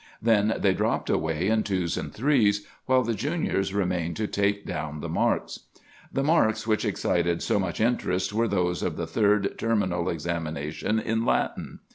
Then 0.19 0.55
they 0.57 0.73
dropped 0.73 1.11
away 1.11 1.47
in 1.47 1.61
twos 1.61 1.95
and 1.95 2.11
threes, 2.11 2.65
while 2.87 3.03
the 3.03 3.13
Juniors 3.13 3.71
remained 3.71 4.15
to 4.15 4.25
take 4.25 4.65
down 4.65 4.99
the 4.99 5.07
marks. 5.09 5.59
"The 6.11 6.23
marks 6.23 6.65
which 6.65 6.83
excited 6.85 7.43
so 7.43 7.59
much 7.59 7.79
interest 7.79 8.33
were 8.33 8.47
those 8.47 8.81
of 8.81 8.97
the 8.97 9.05
third 9.05 9.59
terminal 9.59 10.09
examination 10.09 10.97
in 10.97 11.23
Latin. 11.23 11.81